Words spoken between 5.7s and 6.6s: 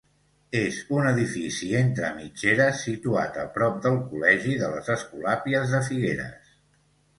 de Figueres.